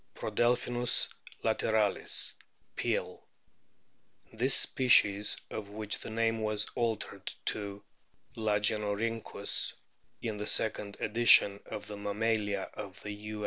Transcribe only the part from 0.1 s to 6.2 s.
Prodelphinus lateralis, Peale. * This species, of which the